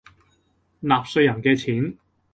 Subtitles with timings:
[0.81, 1.95] 納稅人嘅錢